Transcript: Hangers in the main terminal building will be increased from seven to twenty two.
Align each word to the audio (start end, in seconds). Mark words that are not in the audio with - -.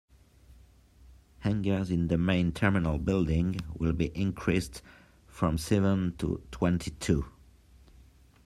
Hangers 1.41 1.91
in 1.91 2.07
the 2.07 2.17
main 2.17 2.53
terminal 2.53 2.97
building 2.97 3.61
will 3.77 3.93
be 3.93 4.05
increased 4.19 4.81
from 5.27 5.59
seven 5.59 6.15
to 6.17 6.41
twenty 6.49 6.89
two. 6.89 7.27